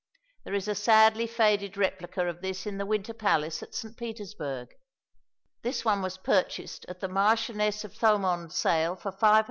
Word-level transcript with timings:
There 0.45 0.55
is 0.55 0.67
a 0.67 0.73
sadly 0.73 1.27
faded 1.27 1.77
replica 1.77 2.27
of 2.27 2.41
this 2.41 2.65
in 2.65 2.79
the 2.79 2.87
Winter 2.87 3.13
Palace 3.13 3.61
at 3.61 3.75
St. 3.75 3.95
Petersburg. 3.95 4.69
This 5.61 5.85
one 5.85 6.01
was 6.01 6.17
purchased 6.17 6.85
at 6.89 7.01
the 7.01 7.07
Marchioness 7.07 7.83
of 7.83 7.93
Thomond's 7.93 8.55
sale 8.55 8.95
for 8.95 9.11
£500. 9.11 9.39